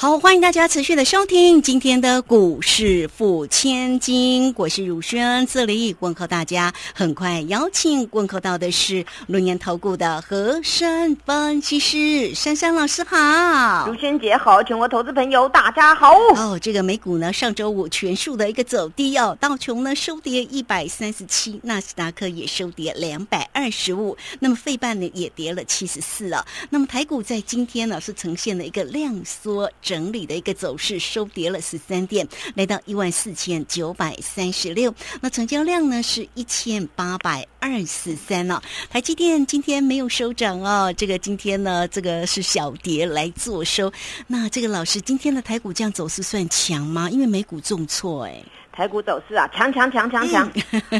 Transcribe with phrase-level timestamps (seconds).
[0.00, 6.72] 好，欢迎大家持续的收听今天的股市付千金，我是汝轩，这里问候大家。
[6.94, 16.14] 很快邀请问候到的是龙岩投顾的和山分析师珊珊老师，好，汝轩姐好，全国投资朋友大家好。
[16.36, 26.46] 哦，这个美股呢上周五全数的一个走低哦，道琼呢收跌一百三十七，纳斯达克也收跌两百二十五，那么费半呢也跌了七十四啊。
[26.70, 29.68] 那么台股在今天呢是呈现了一个量缩。
[29.88, 34.94] 整理的一个走势，收跌了十三点，来到一万四千九百三十六。
[35.22, 38.62] 那成交量呢是一千八百二十三了。
[38.90, 43.90] 台积电今天没有收涨哦，这个今天呢，这个是小跌来做收。
[44.26, 47.08] 那这个老师，今天的台股这样走势算强吗？
[47.08, 48.44] 因为美股重挫哎。
[48.70, 50.48] 台股走势啊，强强强强强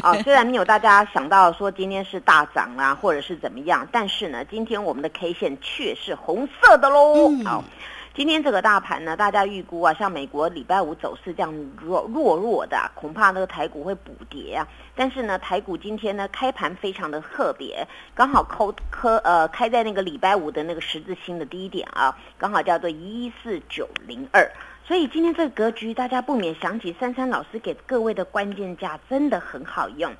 [0.01, 0.13] 啊！
[0.23, 7.31] 虽然没有大家想到说今天是大涨啊，或者是怎么样，但是呢，今天我们的 K 线却是红色的喽。
[7.45, 7.63] 好。
[8.15, 14.67] 今天这个大盘呢，大家预估啊，像美国礼拜五走势这样弱弱弱的，恐怕那个台股会补跌啊。
[14.93, 24.51] 但是呢，台股今天呢开盘非常的特别，刚好扣科呃开在那个礼拜五的那个十字星的低点啊，刚好叫做一四九零二。
[24.85, 30.11] 所以今天这个格局，大家不免想起珊珊老师给各位的关键价，真的很好用。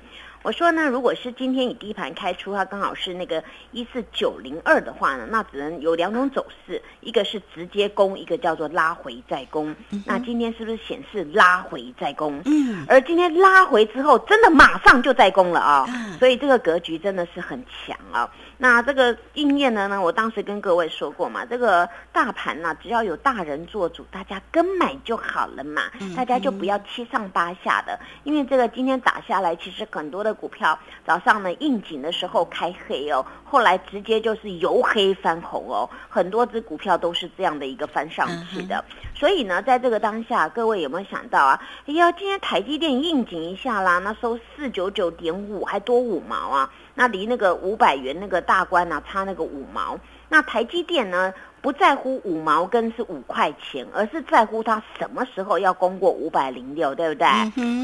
[0.42, 9.76] 我说呢，如果是今天以低盘开出，它刚好是那个一四九零二的话呢，那只能有两种走势，一个是直接攻，一个叫做拉回再攻。
[10.06, 12.40] 那今天是不是显示拉回再攻？
[12.46, 15.86] 嗯，而今天拉回之后，真的马上就再攻了啊！
[16.18, 18.30] 所以这个格局真的是很强啊。
[18.62, 19.98] 那这个应验的呢？
[19.98, 27.98] 我当时跟各位说过嘛，这个大盘呢，只要有大人做主，大家跟买就好了嘛，大家就不要七上八下的。
[28.22, 38.84] 因为这个今天打下来，其实很多的股票早上呢应景的时候开黑哦，后来直接就是由黑翻红哦，很多只股票都是这样的一个翻上去的。
[39.14, 41.58] 所以呢，在这个当下，各位有没有想到啊？
[41.86, 46.70] 哎呀，今天台积电应景一下啦，那收四九九点五，还多五毛啊。
[46.94, 49.98] 那离那个五百元那个大关呢，差那个五毛。
[50.28, 51.32] 那台积电呢？
[51.62, 57.26] 不在乎五毛跟是五块钱，而是在乎它什么时候要攻过五百零六，对不对？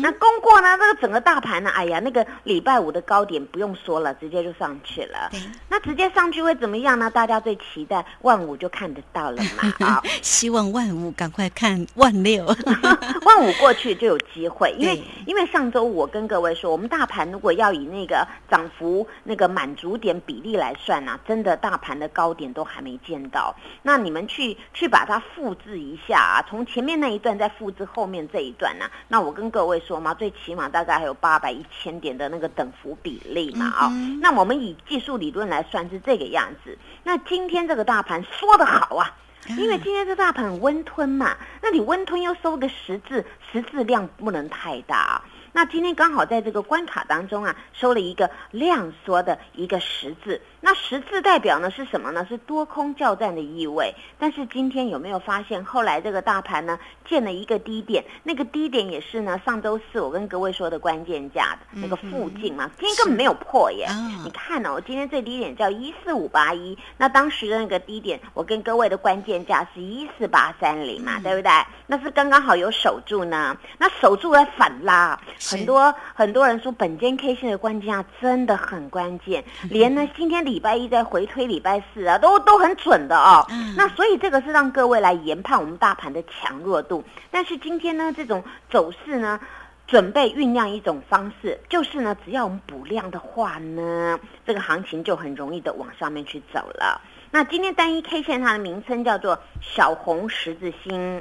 [0.01, 0.77] 那攻过呢？
[0.79, 1.71] 这个整个大盘呢？
[1.71, 5.31] 哎呀，那个礼拜五的高点不用说了，直接就上去了。
[5.69, 7.11] 那直接上去会怎么样呢？
[7.11, 9.75] 大家最期待万五就看得到了嘛？
[9.87, 12.47] 好，希望万五赶快看万六，
[13.27, 14.75] 万五过去就有机会。
[14.79, 23.55] 因为因为上周我跟各位说，我们大盘如果要以那个涨幅那个满足点比例来算呢，真的大盘的高点都还没见到。
[23.83, 28.91] 那你们去去把它复制一下啊，从前面那一段再复制后面这一段呢？
[29.09, 33.89] 那我跟各位说嘛，最起码大概还有八百一千点的那个等幅比例嘛啊。
[34.21, 36.77] 那我们以技术理论来算是这个样子。
[37.05, 39.15] 那今天这个大盘说得好啊，
[39.59, 45.25] 因为今天这大盘很温吞嘛，那你温吞又收个十字，十字量不能太大啊。
[45.53, 50.39] 那今天刚好在这个关卡当中啊，收了一个量缩的一个十字。
[50.61, 52.27] 那十字代表呢是什么呢？
[52.29, 53.95] 是多空交战的意味。
[54.19, 56.77] 但是今天有没有发现，后来这个大盘呢
[57.09, 63.87] 见了一个低点，那个低点也是呢上周四我跟各位说的关键价的那个附近嘛，今天根本没有破耶。
[64.25, 71.53] 你看哦，我今天最低点叫一四五八一，那当时的那个低点，我跟各位的关键价是一四八三零嘛，对不对？
[71.87, 73.57] 那是刚刚好有守住呢。
[73.79, 75.17] 那守住了反拉，
[75.49, 80.46] 很多很多人说本间 K 线的关键价真的很关键， 连呢今天里。
[80.47, 83.47] 礼拜一再回推礼拜四啊，都都很准的哦。
[83.77, 87.05] 那所以这个是让各位来研判我们大盘的强弱度。
[87.31, 89.39] 但是今天呢，这种走势呢，
[89.87, 97.01] 准备酝酿一种方式，就是呢，只要我们补量的话呢，这个行情就很容易的往上面去走了。
[97.31, 101.21] 那今天单一 K 线它的名称叫做小红十字星。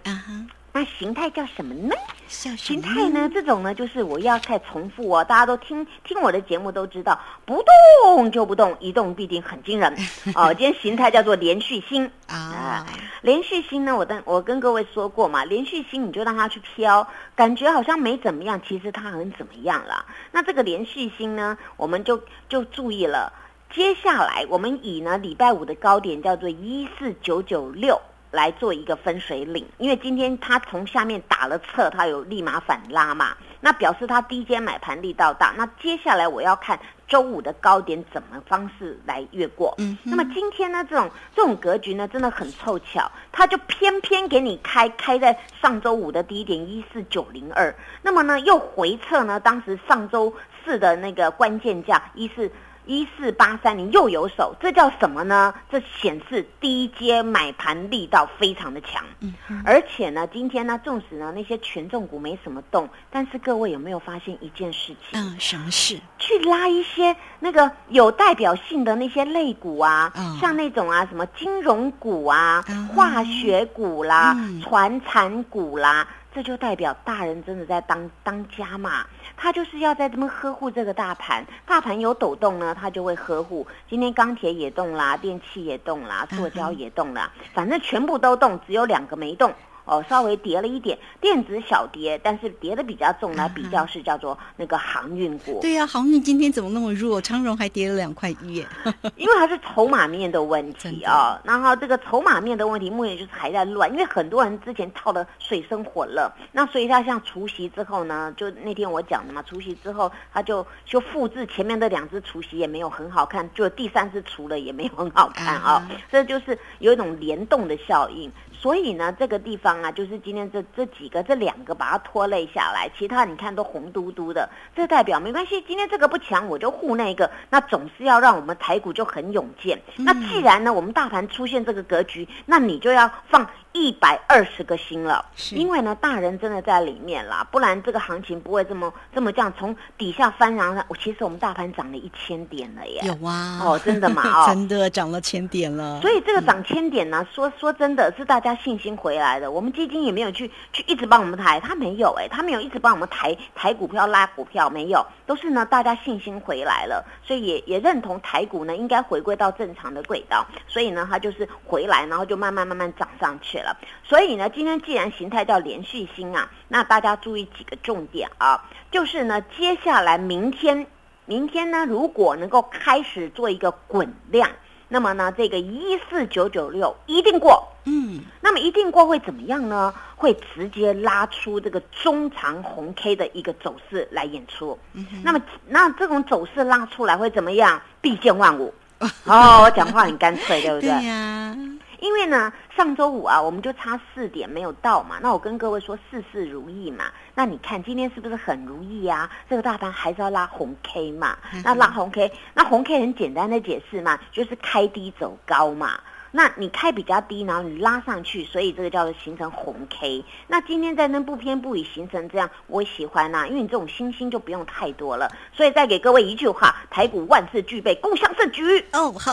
[0.76, 1.96] 那形态叫什么呢？
[2.28, 3.32] 形态呢？
[3.34, 7.64] 这种呢，就是我要再重复哦，大家都听听我的节目都知道，不
[8.06, 9.96] 动就不动，一动必定很惊人
[10.36, 10.54] 哦。
[10.54, 12.86] 今天形态叫做连续星啊，
[13.22, 17.08] 连续星呢，我跟我跟各位说过嘛，连续星你就让它去飘，
[17.38, 20.06] 感觉好像没怎么样，其实它很怎么样了。
[20.34, 23.32] 那这个连续星呢，我们就就注意了，
[23.74, 27.98] 接下来我们以呢礼拜五的高点叫做一四九九六。
[28.36, 35.54] 来做一个分水岭，因为今天它从下面打了侧，它有立马反拉嘛，那表示它低阶买盘力道大。
[35.58, 36.78] 那接下来我要看
[37.08, 39.74] 周五的高点怎么方式来越过。
[39.78, 50.34] 嗯那么今天呢，这种这种格局呢，真的很凑巧，它就偏偏给你开开在上周五的低点一四九零二，那么呢又回测呢，当时上周
[50.64, 52.52] 四的那个关键价一四。
[52.86, 55.54] 一四八三零又有手，这叫什么呢？
[55.70, 59.34] 这显示低阶买盘力道非常的强，嗯
[59.66, 65.20] 而且呢，今天呢，纵使呢那些权重股没什么动，但是各位有没有发现一件事情？
[65.20, 66.00] 嗯，什么事？
[66.20, 79.06] 去拉一些那个有代表性的那些类股啊，嗯像那种啊什么金融股啊、嗯化学股啦、嗯传产股啦，这就代表大人真的在当当家嘛。
[79.38, 83.66] 他就是要在这么呵护这个大盘，大盘有抖动呢，他就会呵护。
[83.90, 89.54] 今天钢铁也动啦，电器也动啦，塑胶也动啦，反正全部都动，只有两个没动。
[89.86, 97.22] 哦，稍微跌了一点，电子小跌，但是跌的比较重来比较是叫做那个航运股，对呀、航运今天怎么那么弱？
[97.22, 98.68] 长荣还跌了两块一耶。
[99.16, 118.32] 因为它是筹码面的问题啊、然后这个筹码面的问题，目前就是还在乱，因为很多人之前套的水深火热，那所以它像除夕之后呢，就那天我讲的嘛，除夕之后它就就复制前面的两只除夕也没有很好看，就第三只除了也没有很好看啊、啊这就是有一种联动的效应。
[118.66, 129.80] 所以呢，这个地方啊，就是今天这这几个这两个把它拖累下来，其他你看都红嘟嘟的，这代表没关系，今天这个不强我就护那个，那总是要让我们台股就很勇健。
[129.98, 140.84] 那既然呢，我们大盘出现这个格局，那你就要放一百二十个心了，是因为呢，大人真的在里面啦，不然这个行情不会这么这么这样从底下翻扬上。
[140.98, 144.24] 其实我们大盘涨了一千点了耶，有啊，哦，真的吗？
[144.32, 146.00] 哦，真的涨了千点了。
[146.00, 149.52] 所以这个涨千点呢，说说真的是大家信心回来的。
[149.52, 163.65] 我们基金也没有去去一直帮我们抬，他没有哎、他没有一直帮我们抬抬股票拉股票，没有，都是呢大家信心回来了，所以也也认同台股呢应该回归到正常的轨道，所以呢它就是回来，然后就慢慢慢慢涨上去了。
[164.04, 170.86] 所以呢，今天既然形态叫连续星啊，那大家注意几个重点啊，就是呢接下来明天。
[171.28, 174.48] 明天呢，如果能够开始做一个滚量，
[174.90, 177.68] 那么呢，这个一四九九六一定过。
[177.86, 179.92] 嗯，那么一定过会怎么样呢？
[180.16, 184.78] 会直接拉出这个中长红 K 的一个走势来演出。
[185.24, 187.82] 那么那这种走势拉出来会怎么样？
[188.02, 188.72] 必见万物。
[189.26, 191.06] 哦，我讲话很干脆，对不对对？
[191.06, 191.58] 呀、
[192.00, 195.18] 因为呢，上周五啊，我们就差四点没有到嘛。
[195.22, 197.06] 那我跟各位说，事事如意嘛。
[197.34, 199.30] 那你看今天是不是很如意啊？
[199.50, 201.38] 这个大盘还是要拉红 K 嘛？
[201.64, 206.00] 那拉红 K，那红 K 很简单的解释嘛，就是开低走高嘛。
[206.36, 210.26] 那你开比较低，然后你拉上去，所以这个叫做形成红 K。
[210.48, 215.32] 那今天在那不偏不倚形成这样，我喜欢呐、因为你这种星星就不用太多了。
[215.54, 218.86] 所以再给各位一句话：台股万事俱备，共享盛举。
[218.92, 219.32] 哦，好，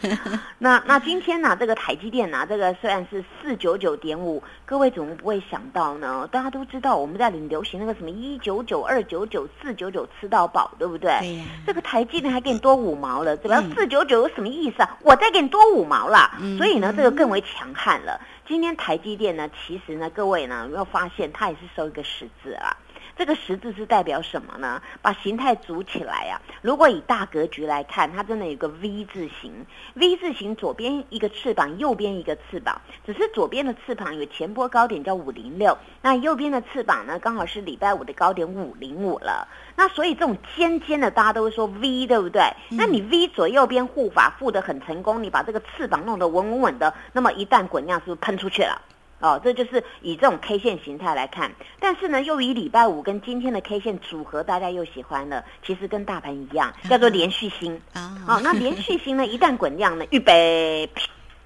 [0.56, 6.26] 那那今天呢、这个台积电呢、这个虽然是四九九点五，各位怎么不会想到呢？
[6.32, 11.10] 大家都知道我们在很流行那个什么一九九、二九九、四九九吃到饱，对不对？
[11.20, 13.74] 对呀这个台积电还给你多五毛了，对吧嗯？
[13.74, 14.96] 四九九有什么意思啊？
[15.02, 18.20] 我再给你多五毛啦，嗯所以呢，这个更为强悍了。
[18.46, 22.76] 今天台积电呢，其实呢，各位呢有没有发现它也是收一个十字啊？
[23.20, 24.80] 这个十字是代表什么呢？
[25.02, 26.40] 把形态组起来啊。
[26.62, 39.46] 如果以大格局来看，它真的有个 V 字形，V 字形左边一个翅膀，右边一个翅膀，只是左边的翅膀有前波高点叫五零六，那右边的翅膀呢，刚好是礼拜五的高点五零五了。
[39.76, 42.40] 那所以这种尖尖的，大家都会说 V，对不对？
[42.70, 48.80] 那你 V 左右边护法护得很成功，你把这个翅膀弄得稳稳稳的，那么一旦滚量是不是喷出去了？
[49.20, 55.44] 哦，这就是以这种 K 线形态来看，但是呢，又以礼拜五跟今天的 K 线组合，大家又喜欢了。
[55.64, 57.80] 其实跟大盘一样，叫做连续星。
[57.92, 60.88] 啊，哦，那连续星呢，一旦滚量呢，预备，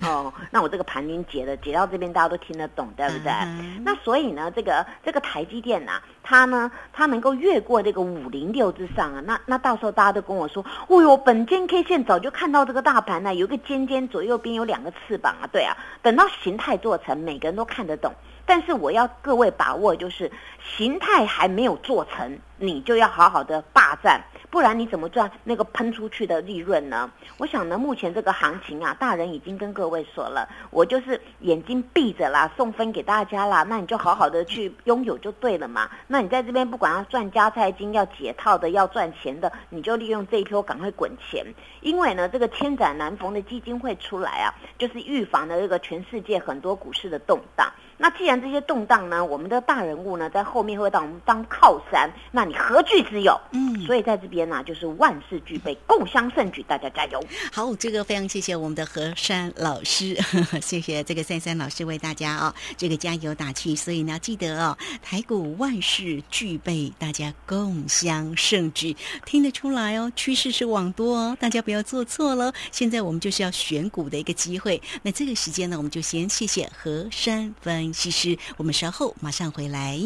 [0.00, 3.32] 哦，那我这个盘已经解了，解到这边大家都听得懂，对不对？
[3.32, 18.12] 嗯那所以呢，这个这个台积电呐、它呢，它能够越过这个五零六之上啊，那那到时候大家都跟我说，哦哟，本间 K 线早就看到这个大盘呢、有一个尖尖左右边有两个翅膀啊，对啊，等到形态做成，每个人都看得懂。
[18.46, 20.30] 但是我要各位把握，就是
[20.76, 27.10] 形态还没有做成，你就要好好的霸占，不然你怎么赚那个喷出去的利润呢？
[27.38, 35.90] 我想呢，目前这个行情啊，大人已经跟各位说了，我就是眼睛闭着啦，送分给大家啦，那你就好好的去拥有就对了嘛。
[36.06, 41.44] 那你在这边不管要赚加菜金、要解套的、要赚钱的，你就利用这一波赶快滚钱，
[41.80, 47.72] 因为呢，这个千载难逢的基金会出来啊，就是预防的这个全世界很多股市的动荡。
[47.96, 53.40] 那既然这些动荡呢，我们的大人物呢在后面会当我们当靠山，那你何惧之有？
[53.52, 57.20] 嗯，所以在这边呢，就是万事俱备，共襄盛举，大家加油！
[57.52, 60.16] 好，这个非常谢谢我们的何山老师，
[60.60, 63.74] 谢谢这个三三老师为大家啊这个加油打气。
[63.76, 72.52] 所以呢，记得哦，台股万事俱备，大家共襄盛举，听得出来哦，趋势是往多哦，大家不要做错了。
[72.70, 79.98] 现在我们就是要选股的一个机会，那这个时间呢，我们就先谢谢何山分析师，我们稍后马上回来。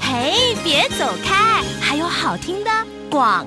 [0.00, 2.70] 嘿，别走开，还有好听的
[3.10, 3.46] 广。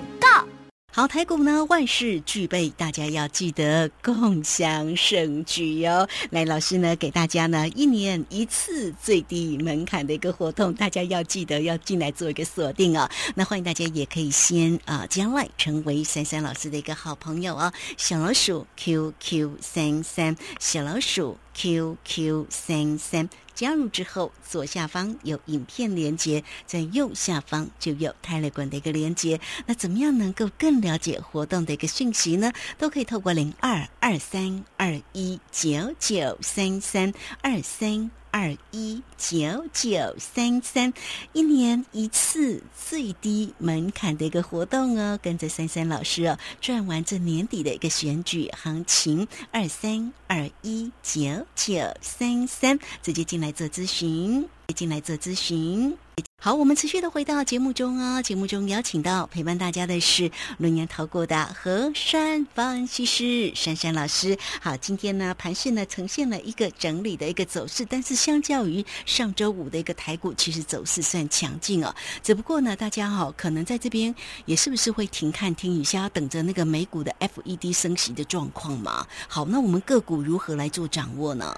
[1.00, 6.06] 好，台股呢万事俱备，大家要记得共享盛举哟。
[6.30, 13.10] 来，老师呢给大家呢一年一次最低门槛的一个活动，大家要记得要进来做一个锁定啊。
[13.34, 17.74] 那欢迎大家也可以先啊将来成为珊珊老师的一个好朋友啊。
[17.96, 23.30] 小老鼠 QQ 三三，小老鼠 QQ 三三。
[23.60, 29.38] 加入之后，左下方有影片连接，在右下方就有泰勒管的一个连接。
[29.66, 32.54] 那怎么样能够更了解活动的一个讯息呢？
[32.78, 37.12] 都可以透过零二二三二一九九三三
[37.42, 38.10] 二三。
[38.32, 40.94] 二一九九三三，
[41.34, 55.98] 一年一次最低门槛的一个活动哦，跟着三三老师哦，转完这年底的一个选举行情，二三二一九九三三，直接进来做咨询，进来做咨询。
[56.42, 58.22] 好，我们持续的回到节目中啊。
[58.22, 64.38] 节目中邀请到陪伴大家的是龙年投顾的何山分析师珊珊老师。
[64.62, 71.94] 好，今天呢盘市呢呈现了一个整理的一个走势，但是相较于上周五的一个台股，其实走势算强劲哦。
[72.24, 74.16] 只不过呢，大家哈可能在这边
[74.46, 79.06] 也是不是会停看听一下，等着那个美股的 FED 升息的状况嘛？
[79.28, 81.54] 好，那我们个股如何来做掌握呢？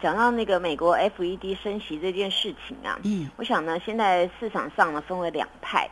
[0.00, 5.88] 讲到那个美国 FED 升息这件事情啊，嗯，我想呢，现在市场上呢分为两派，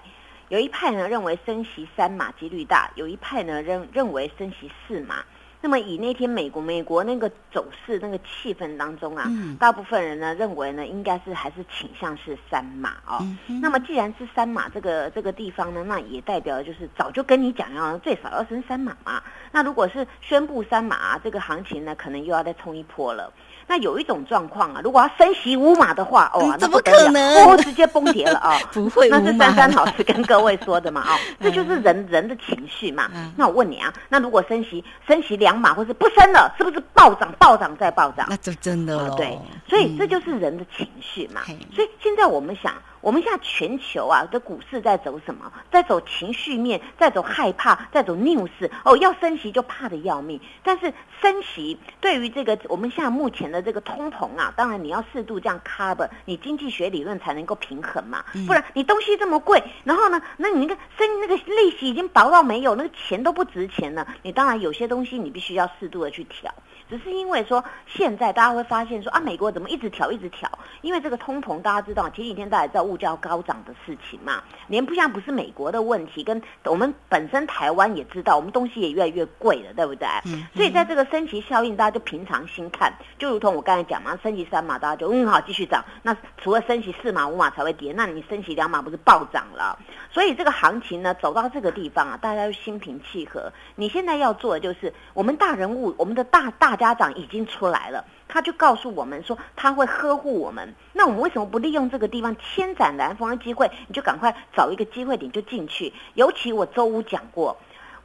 [0.48, 5.16] 有一派呢认为升息三码几率大，有一派呢认认为升息四码。
[5.60, 13.18] 那么以那天美国美国那个走势那个气氛当中啊，大部分人呢认为呢应该是还是倾向是三码哦。
[13.60, 19.20] 那么既然是三码这个这个地方呢，那也代表就是早就跟你讲要最少要升三码嘛。
[19.50, 23.32] 那如果是宣布三码，这个行情呢可能又要再冲一波了。
[23.68, 27.44] 那有一种状况啊，如果要升息五码的话，哦，那不可能？
[27.44, 28.58] 哦，直接崩跌了啊！
[28.72, 33.10] 不会，那是珊珊老师跟各位说的嘛，哦， 这就是人人的情绪嘛。
[33.36, 38.26] 那我问你啊，那如果升息升息两码，或是不升了，是不是暴涨暴涨再暴涨？
[38.30, 41.42] 那就真的对，所以这就是人的情绪嘛。
[41.74, 42.72] 所以现在我们想。
[43.00, 45.52] 我们现在全球啊的股市在走什么？
[45.70, 48.48] 在走情绪面，在走害怕，在走 news。
[48.84, 50.40] 哦，要升息就怕的要命。
[50.62, 58.24] 但是升息对于这个我们现在目前的这个通膨啊，当然你要适度这样 cover，你经济学理论才能够平衡嘛。
[58.46, 64.06] 不然你东西这么贵，然后呢，那你那个升那个利息已经薄到没有，那个钱都不值钱了。
[64.22, 66.52] 你当然有些东西你必须要适度的去调。
[66.88, 70.50] 只是因为说，现在大家会发现说啊，美国怎么一直调一直调？
[70.80, 80.08] 因为这个通膨，大家知道前几天大家知道物价高涨的事情嘛，连不像不是美国的问题，跟我们本身台湾也知道，我们东西也越来越贵了，对不对？
[80.24, 80.46] 嗯。
[80.54, 89.78] 所以在这个升级效应，大家就平常心看，就如同我刚才讲嘛，升级三码大家就嗯好继续涨，那除了升级四码五码才会跌，那你升级两码不是暴涨了？
[90.10, 93.52] 所以这个行情呢走到这个地方啊，大家就心平气和。
[93.74, 96.77] 你现在要做的就是，我们大人物，我们的大大。
[96.78, 100.74] 家长已经出来了，他就告诉我们说他会呵护我们。
[100.94, 103.70] 那我们为什么不利用这个地方千载难逢的机会？
[103.88, 105.92] 你就赶快找一个机会点就进去。
[106.14, 107.56] 尤其我周五讲过，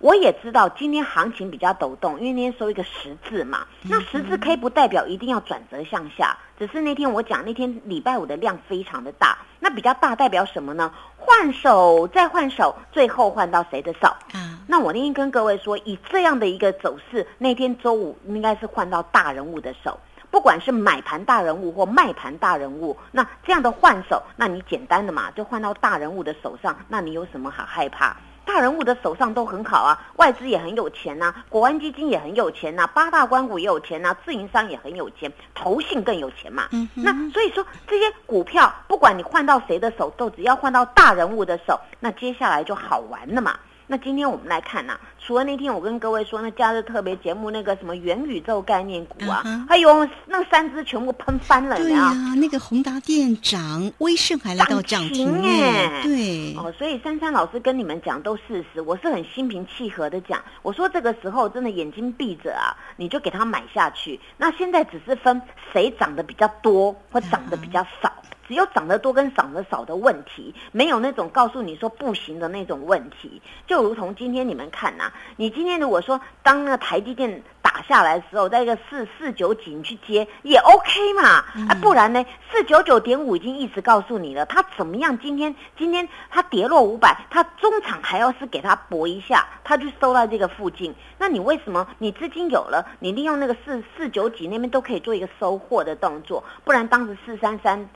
[0.04, 3.66] 我也知道今天行情比较抖动，因为那天收一个十字嘛。
[3.84, 9.38] 那十字 K 不代表一定要转折向下，只是那天我讲那天礼拜五的量非常的大。
[9.62, 10.94] 那比较大代表什么呢？
[11.16, 14.08] 换手再换手，最后换到谁的手？
[14.34, 19.98] 啊，那我那天跟各位说，以这样的一个走势，那天周五应该是换到大人物的手，
[20.30, 28.18] 不管是买盘大人物或卖盘大人物，那这样的换手，那你简单的嘛，就换到大人物的手上，那你有什么好害怕？
[28.46, 36.68] 大人物的手上都很好啊，外资也很有钱呐，国安基金也很有钱呐，八大关股也有钱呐，自营商也很有钱，投信更有钱嘛。
[36.72, 43.58] 嗯，那所以说这些股票，不管你换到谁的手，都只要换到大人物的手，那接下来就好玩了嘛。
[43.94, 49.68] 那今天我们来看呐、除了那天我跟各位说那假日特别节目那个什么元宇宙概念股啊，嗯哼。
[49.68, 56.02] 还有那三只全部喷翻了，对呀、那个宏达电涨，威盛还来到涨停涨停耶。
[56.02, 64.20] 对，哦，所以珊珊老师跟你们讲都事实，我是很心平气和的讲，我说这个时候真的眼睛闭着啊，你就给它买下去。
[64.38, 65.40] 那现在只是分
[65.72, 68.12] 谁涨得比较多或涨得比较少，
[68.48, 73.42] 只有涨得多跟涨得少的问题，没有那种告诉你说不行的那种问题。
[73.68, 81.24] 就如同今天你们看呐、你今天如果说当那个台积电打下来的时候，在一个四四九几你去接也 OK 嘛，
[81.70, 85.18] 啊，不然呢，四九九点五已经一直告诉你了，它怎么样？
[85.20, 90.94] 今天今天它跌落五百，它中场还要是给它搏一下，它就收到这个附近。
[91.18, 96.44] 那你为什么你资金有了，你利用那个四四九几那边都可以做一个收获的动作？
[96.64, 97.90] 不然当时四三三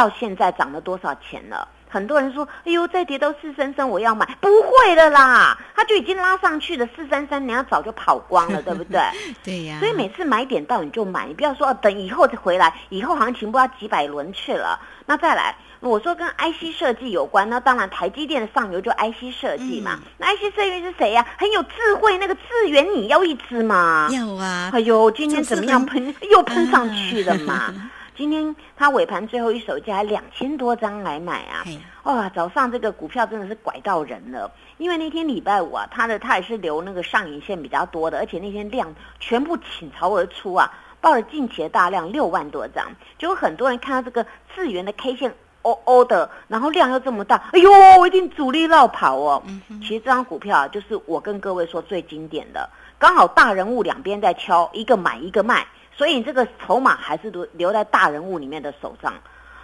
[0.00, 1.68] 到现在涨了多少钱了？
[1.92, 9.00] 很多人说：“哎呦，再跌到四三三，我要买。”不会的啦，它就已经拉上去了，四三三，人家早就跑光了， 对不对？
[9.44, 14.80] 对呀、所以每次买点到你就买，你不要说、哦、等以后再回来，以后行情不知道几百轮去了。
[15.04, 19.98] 那再来，我说跟 IC 设计有关，那当然台积电的上游就 IC 设计嘛。
[20.16, 24.08] 那 IC 设计是谁呀、很有智慧，那个智源你要一只吗？
[24.12, 27.74] 要啊，哎呦，今天怎么样就是喷又喷上去了嘛？
[28.20, 31.64] 今天它尾盘最后一手价两千多张来买啊！
[31.64, 45.34] 哎哇，早上这个股票真的是拐到人了，因为那天礼拜五啊，它的它也是留那个上影线比较多的，而且那天量全部倾巢而出啊，报了近期的大量六万多张，结果很多人看到这个智源的 K 线。
[45.62, 49.42] 哦哦的，然后量又这么大，哎呦，一定主力绕跑哦。
[49.80, 52.66] 其实这张股票啊，就是我跟各位说最经典的，
[52.98, 55.66] 刚好大人物两边在敲，一个买一个卖，
[56.00, 59.12] 所以这个筹码还是留留在大人物里面的手上。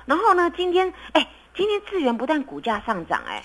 [0.05, 3.43] 然后呢，今天哎，今天智源不但股价上涨，哎，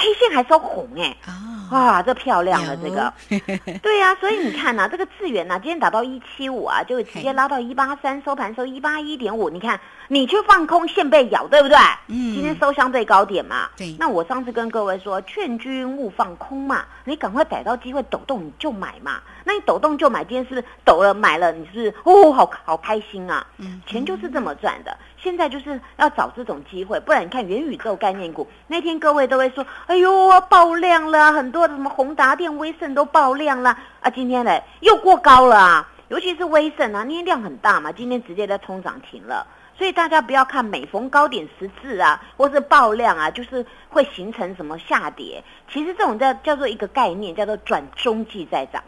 [0.00, 3.12] K 线还收红，哎，啊，哇，这漂亮了，有这个，
[3.82, 9.78] 对呀、所以你看呐、这个智源呐、今天打到一七五啊，就直接拉到一八三，收盘收一八一点五，你看
[10.08, 11.76] 你去放空，线被咬，对不对？
[12.06, 13.68] 嗯今天收相对高点嘛。
[13.76, 19.20] 对那我上次跟各位说，劝君勿放空嘛，你赶快逮到机会抖动你就买嘛。
[19.44, 21.52] 那你抖动就买，今天是不是抖了买了？
[21.52, 23.46] 你是哦，好好开心啊？
[23.58, 24.96] 嗯钱就是这么赚的。
[25.22, 39.46] 现在就是要找这种机会，不然你看元宇宙概念股那天各位都会说，哎呦爆量了，很多什么宏达电、威盛都爆量了啊，今天嘞又过高了啊，尤其是威盛啊，那天量很大嘛，今天直接在冲涨停了。
[39.76, 45.42] 所以大家不要看每逢高点十字啊，或是爆量啊，就是会形成什么下跌。
[45.72, 48.82] 其实这种叫叫做一个概念，叫做转中继再涨。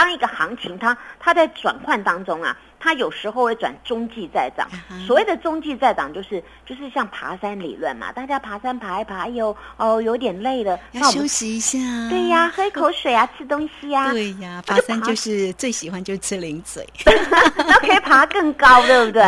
[0.00, 4.66] 当一个行情它它在转换当中啊，它有时候会转中继再涨。
[5.06, 11.78] 所谓的中继再涨，就是就是像爬山理论嘛，大家爬山爬一爬，哎呦哦有点累了，要那休息一下。
[12.08, 16.88] 对呀、喝一口水啊，吃东西啊，对呀，爬爬山就是最喜欢就是吃零嘴。
[17.58, 19.22] 那可以爬更高，对不对？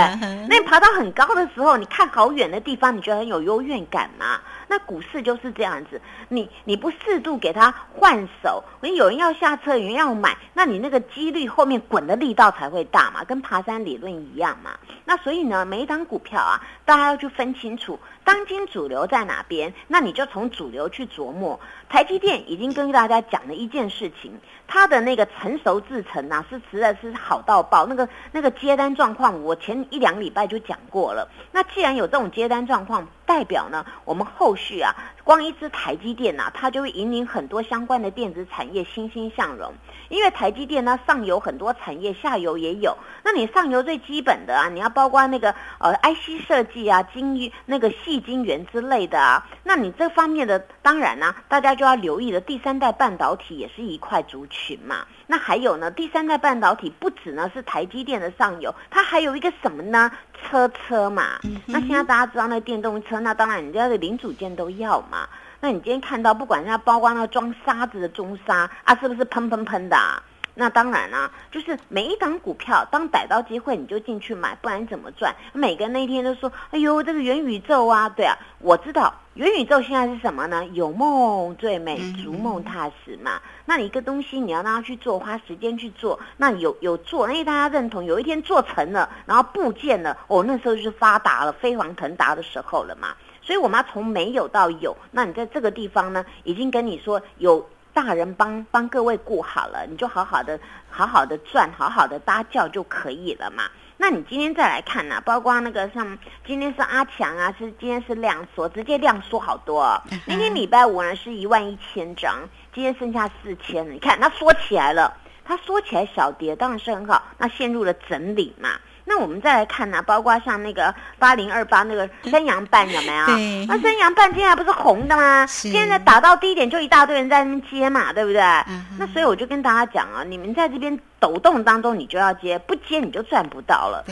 [0.48, 4.40] 那你爬到很高的时候，你看好远的地方，你觉得很有优越感嘛？
[4.72, 14.70] 那股市就是这样子，你你不适度给它换手，你有人要下车，有人要买，那你那个几率后面滚的力道才会大嘛，跟爬山理论一样嘛。
[15.04, 16.58] 那所以呢，每一档股票啊，
[16.92, 21.58] 大家要去分清楚当今主流在哪边，那你就从主流去琢磨。
[21.88, 27.86] 台积电已经跟大家讲了一件事情，它的那个成熟制程啊，是实在是好到爆。
[27.86, 31.26] 那个那个接单状况，我前一两礼拜就讲过了。
[31.50, 39.72] 那既然有这种接单状况，代表呢，我们后续啊，光一支台积电呐、它就会引领很多相关的电子产业欣欣向荣。
[40.08, 42.96] 因为台积电呢，上游很多产业，下游也有。
[43.24, 52.40] 那你上游最基本的啊，你要包括那个呃 IC 设计啊、晶那个细晶圆之类的啊，那你这方面的当然呢、大家就要留意的。
[52.40, 55.06] 第三代半导体也是一块族群嘛。
[55.32, 60.12] 那还有呢，第三代半导体不止呢是台积电的上游，它还有一个什么呢？
[60.34, 61.40] 车车嘛。
[61.64, 65.26] 那现在大家知道那电动车，那当然人家的零组件都要嘛。
[65.60, 70.22] 那你今天看到，不管人家包括那个装沙子的中沙啊，是不是喷喷喷的、啊？
[70.54, 75.34] 那当然啦、就是每一档股票，当逮到机会你就进去买，不然怎么赚？
[75.54, 80.62] 每个人那天都说：“哎呦，这个元宇宙啊，对啊，我知道元宇宙现在是什么呢？
[80.72, 83.40] 有梦最美，逐梦踏实嘛。
[83.64, 93.14] 那你一个东西你要让它去做，花时间去做，那有有做，那大家认同，有一天做成了，然后部件了，哦，那时候就是发达了，飞黄腾达的时候了嘛。
[93.40, 100.58] 所以我们要从没有到有，那你在这个地方呢，已经跟你说有大人帮帮各位顾好了，你就好好的
[100.90, 103.64] 好好的赚，好好的搭教就可以了嘛。
[103.98, 112.40] 那你今天再来看呐、包括那个像今天是阿强啊，是今天是量缩，直接量缩好多、那天礼拜五呢是一万一千张，
[112.74, 113.92] 今天剩下四千了。
[113.92, 118.70] 你看它缩起来了，它缩起来小跌当然是很好，那陷入了整理嘛。
[119.04, 123.26] 那我们再来看呢，包括像那个八零二八那个三阳半有没有？
[123.66, 125.46] 那三阳半今天还不是红的吗？
[125.46, 128.40] 是现在打到低点就一大堆人在那边接嘛，对不对？
[128.68, 134.04] 嗯那所以我就跟大家讲啊，你们在这边抖动当中，你就要接，不接你就赚不到了。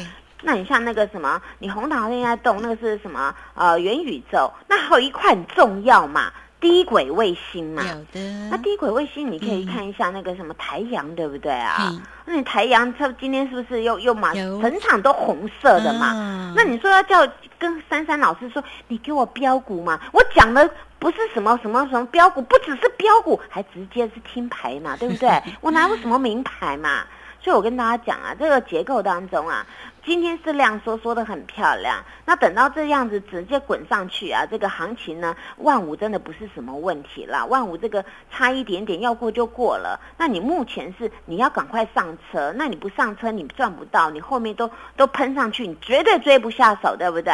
[0.42, 3.34] 那你像那个什么，你红桃现在动那个是什么？
[3.54, 7.82] 呃，元宇宙，那还有一块很重要嘛，低轨卫星嘛。
[7.82, 8.48] 有的。
[8.50, 11.90] 那低轨卫星，你可以嗯看一下那个什么台阳，对不对啊？
[12.26, 16.06] 那你台阳，它今天是不是又又嘛，整场都红色的嘛？
[16.14, 17.26] 啊那你说要叫
[17.58, 20.00] 跟珊珊老师说，你给我标股嘛？
[20.12, 20.68] 我讲的
[20.98, 25.30] 不是什么什么什么标股，不只是标股，还直接是听牌嘛，对不对？
[25.60, 27.04] 我哪有什么名牌嘛？
[27.42, 29.64] 所以我跟大家讲啊，这个结构当中啊，
[30.04, 40.00] 今天是量缩缩的很漂亮，那等到这样子直接滚上去啊，这个行情呢，万五真的不是什么问题啦，万五这个差一点点要过就过了。
[40.16, 47.32] 那你目前是你要赶快上车，那你不上车你赚不到，你后面都都喷上去，你绝对追不下手，对不对？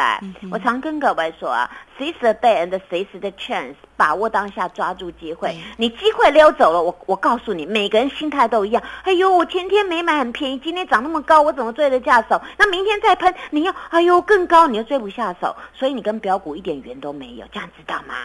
[0.51, 5.57] 我常跟各位说啊，seize the day and seize the chance，把握当下，抓住机会对。
[5.77, 8.83] 你机会溜走了，我我告诉你，每个人心态都一样。
[9.03, 12.41] 哎呦，我前天没买很便宜，今天涨那么高，我怎么追得下手？
[12.59, 18.15] 那明天再喷，你要哎呦更高，你又追不下手，所以你跟标股一点缘都没有，这样知道吗？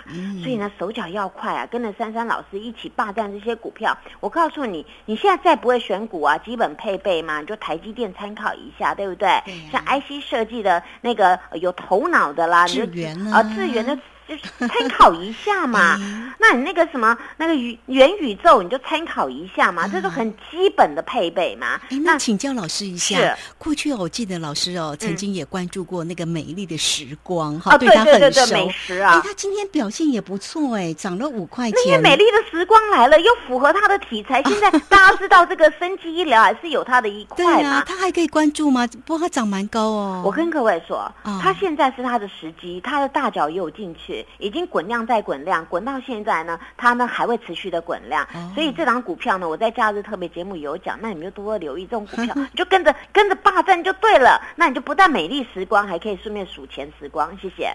[0.43, 3.97] 所以呢，手脚要快啊，跟着珊珊老师一起霸占这些股票。
[4.21, 9.29] 我告诉你，你现在再不会选股啊，基本配备嘛，你就台积电参考一下，对不对？
[9.71, 13.99] 像 IC 设计的那个呃有头脑的啦，你就智源啊啊，智源的。
[14.29, 21.81] 就是参考一下嘛哎， 那你那个什么那个宇元宇宙，你就参考一下嘛，这是很基本的配备嘛。
[21.91, 28.19] 哎，那请教老师一下，过去哦我记得老师哦曾经也关注过那个美丽的时光哦，哈，对它很熟。
[28.19, 32.01] 对对对，美食哎，啊，它今天表现也不错哎，涨了五块那因为。
[32.01, 34.43] 美丽的时光来了，又符合他的题材。
[34.53, 37.85] 现在大家知道这个生机医疗还是有它的一对啊块嘛，。
[37.87, 38.87] 它还可以关注吗？
[39.07, 40.23] 不过他涨蛮高哦。
[40.25, 48.51] 我跟各位说哦，它现在是他的时机，他的大脚也有进去，已经滚量再滚量，滚到现在呢，它呢还会持续的滚量哦。
[48.55, 54.41] 所以这档股票呢，我在假日特别节目有讲，那你们就多多留意这种股票， 你就跟着跟着霸占就对了。
[54.57, 57.31] 那你就不但美丽时光，还可以顺便数钱时光。
[57.41, 57.75] 谢谢。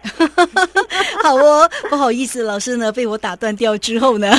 [1.24, 4.32] 好哦，不好意思，老师呢被我打断掉之后呢，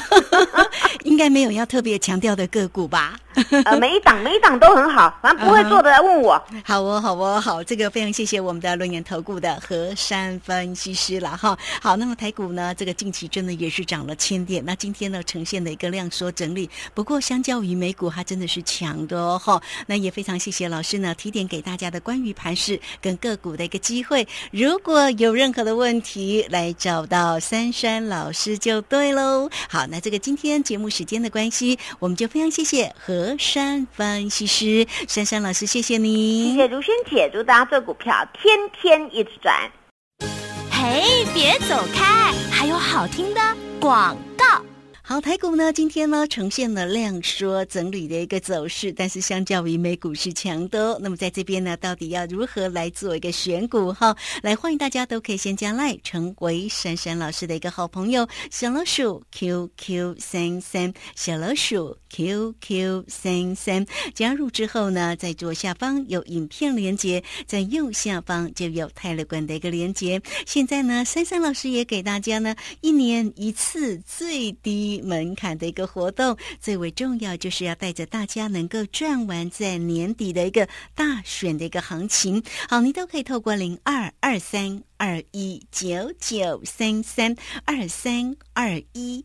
[1.05, 3.15] 应该没有要特别强调的个股吧？
[3.65, 6.43] 呃，每一档每一档都很好，反正不会做的来问我。
[6.65, 11.57] 好哦，好哦，好，这个非常谢谢我们的论研投顾的何山分析师了哈。
[11.81, 19.61] 好，那么台股呢，这个近期真的也是涨了千点，那今天呢呈现了一个量缩整理，不过相较于美股，它真的是强的哦哈。
[19.87, 29.49] 那也非常谢谢老师呢提点给大家的关于盘势跟个股的一个机会，如果有任何的问题，来找到珊珊老师就对喽。
[29.69, 36.53] 好，那这个今天节目时间的关系，我们就非常谢谢何山分析师珊珊老师，谢谢你。
[36.53, 39.55] 谢谢如萱姐，祝大家做股票天天一直赚。
[40.71, 43.41] 嘿，别走开，还有好听的
[43.81, 44.65] 广告。
[45.03, 50.99] 好，台股呢今天呢呈现了量缩整理的一个走势，但是相较于美股是强的哦。
[51.01, 54.15] 那么在这边呢，到底要如何来做一个选股哈？
[54.43, 70.21] 来，欢迎大家都可以先加赖成为珊珊老师的一个好朋友，小老鼠 QQ 三三，小老鼠 QQ 三三，加入之后呢，在左下方有影片连接，在右下方就有泰勒管的一个连接。
[70.47, 82.43] 现在呢，珊珊老师也给大家呢一年一次最低门槛的一个活动，最为重要就是要带着大家能够赚完在年底的一个大选的一个行情。
[82.69, 89.25] 好，你都可以透过零二二三二一九九三三二三二一